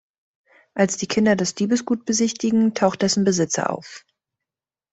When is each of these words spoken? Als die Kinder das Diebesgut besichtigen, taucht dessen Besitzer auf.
Als 0.73 0.97
die 0.97 1.05
Kinder 1.05 1.35
das 1.35 1.53
Diebesgut 1.53 2.05
besichtigen, 2.05 2.73
taucht 2.73 3.03
dessen 3.03 3.23
Besitzer 3.23 3.69
auf. 3.69 4.03